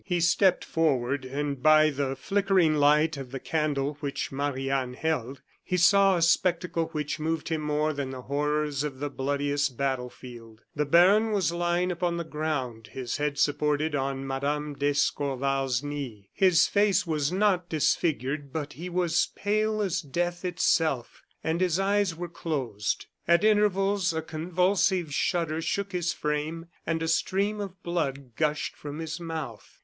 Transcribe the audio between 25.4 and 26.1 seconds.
shook